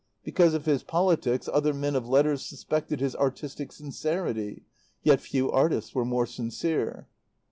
Because 0.23 0.55
of 0.55 0.65
his 0.65 0.81
politics 0.81 1.47
other 1.53 1.75
men 1.75 1.95
of 1.95 2.09
letters 2.09 2.43
suspected 2.43 2.99
his 2.99 3.15
artistic 3.15 3.71
sincerity; 3.71 4.63
yet 5.03 5.21
few 5.21 5.51
artists 5.51 5.93
were 5.93 6.05
more 6.05 6.25
sincere. 6.25 7.07